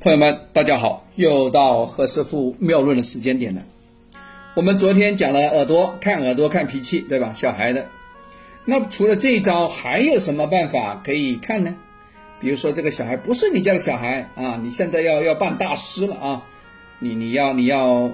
[0.00, 3.60] 朋友们，大家好，又到何师傅妙论的时间点了。
[4.54, 7.32] 我们昨天讲了耳朵，看耳朵看脾气，对吧？
[7.32, 7.88] 小孩的。
[8.64, 11.76] 那除了这一招，还有什么办法可以看呢？
[12.38, 16.44] 比如说，这个小孩不是你家的小孩啊，你现在要要办大师了啊，
[17.00, 18.08] 你你要你要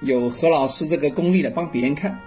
[0.00, 2.18] 有何老师这个功力的帮别人看。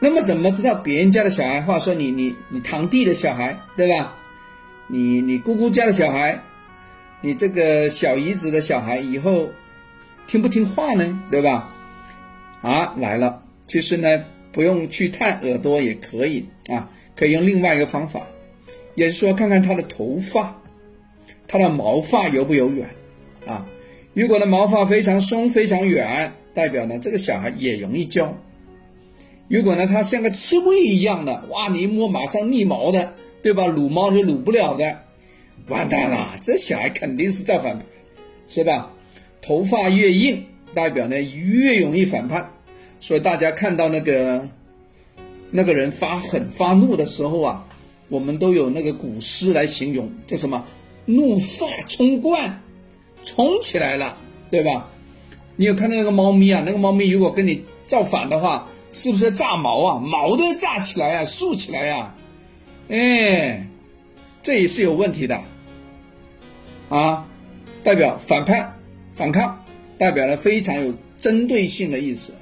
[0.00, 1.62] 那么怎么知道别人家的小孩？
[1.62, 4.16] 话说你你你堂弟的小孩，对吧？
[4.88, 6.42] 你你姑姑家的小孩，
[7.22, 9.48] 你这个小姨子的小孩以后
[10.26, 11.22] 听不听话呢？
[11.30, 11.72] 对吧？
[12.62, 18.20] 啊，来了，其实呢，不用去探耳朵也可以啊，可以用另外一个方法，
[18.96, 20.60] 也是说看看他的头发，
[21.46, 22.88] 他的毛发有不有远
[23.46, 23.64] 啊？
[24.14, 28.36] 如果呢毛发非常松非常远，代表呢这个小孩也容易教。
[29.48, 33.66] 如果呢，它像个刺猬一样的，哇，你一摸马上立毛的，对吧？
[33.66, 34.98] 撸猫就撸不了的，
[35.68, 37.78] 完蛋了，这小孩肯定是造反，
[38.46, 38.90] 是吧？
[39.40, 42.50] 头发越硬，代表呢越容易反叛，
[43.00, 44.48] 所以大家看到那个
[45.50, 47.66] 那个人发狠发怒的时候啊，
[48.08, 50.64] 我们都有那个古诗来形容，叫什么？
[51.06, 52.62] 怒发冲冠，
[53.24, 54.16] 冲起来了，
[54.50, 54.88] 对吧？
[55.56, 56.62] 你有看到那个猫咪啊？
[56.64, 58.68] 那个猫咪如果跟你造反的话。
[58.94, 59.98] 是不是炸毛啊？
[59.98, 62.14] 毛都要炸起来啊，竖起来呀！
[62.90, 63.66] 哎，
[64.42, 65.40] 这也是有问题的
[66.88, 67.26] 啊！
[67.84, 68.76] 代表反叛、
[69.14, 69.56] 反抗，
[69.96, 72.34] 代表了非常有针对性的意思。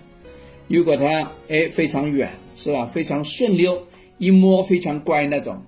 [0.67, 2.87] 如果他哎非常远，是吧？
[2.87, 3.87] 非常顺溜，
[4.19, 5.63] 一摸非常乖那种，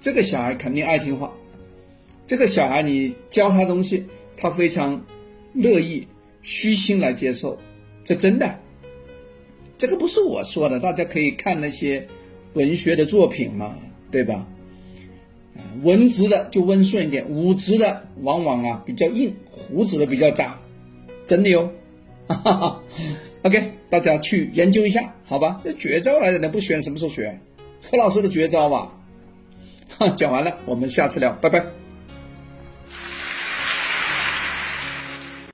[0.00, 1.32] 这个小孩肯定爱听话。
[2.26, 5.04] 这个小孩你教他东西，他非常
[5.52, 6.06] 乐意、
[6.40, 7.58] 虚心来接受，
[8.02, 8.58] 这真的。
[9.76, 12.06] 这个不是我说的，大家可以看那些
[12.54, 13.76] 文学的作品嘛，
[14.10, 14.46] 对吧？
[15.82, 20.58] 文职的就温顺一点，武职的往往啊比较硬，胡子的比较渣，
[21.26, 21.70] 真的哟。
[23.42, 25.60] OK，大家去研究一下，好吧？
[25.62, 27.38] 这绝招来的，不学什么时候学？
[27.82, 28.92] 何老师的绝招吧。
[30.16, 31.83] 讲完了，我们下次聊，拜拜。